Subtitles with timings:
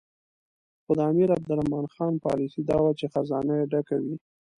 [0.83, 4.15] خو د امیر عبدالرحمن خان پالیسي دا وه چې خزانه یې ډکه وي.